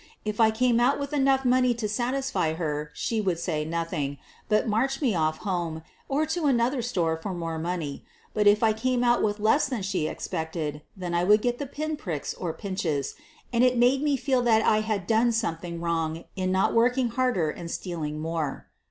[0.25, 4.17] If I came out with enough money to satisfy her she would say nothing,
[4.49, 8.03] ibut march me off home or to another store for more money,
[8.33, 11.67] but if I came out with less than she expected, then I would get the
[11.67, 13.13] pin pricks or pinches,
[13.53, 17.51] and be made to feel that I had done something wrong in not working harder
[17.51, 18.69] and stealing more.